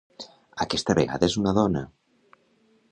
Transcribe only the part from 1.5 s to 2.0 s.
dona.